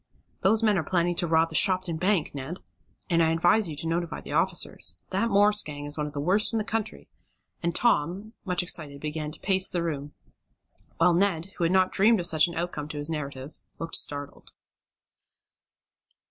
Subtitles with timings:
[0.41, 2.57] "Those men are planning to rob the Shopton Bank, Ned!
[3.07, 4.97] And I advise you to notify the officers.
[5.11, 7.07] That Morse gang is one of the worst in the country,"
[7.61, 10.15] and Tom, much excited, began to pace the room,
[10.97, 14.53] while Ned, who had not dreamed of such an outcome to his narrative, looked startled.